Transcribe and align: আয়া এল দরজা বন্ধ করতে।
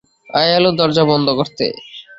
আয়া 0.29 0.53
এল 0.57 0.65
দরজা 0.79 1.03
বন্ধ 1.11 1.27
করতে। 1.39 1.65